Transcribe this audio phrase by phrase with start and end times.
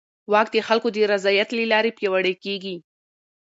[0.31, 2.75] واک د خلکو د رضایت له لارې پیاوړی کېږي.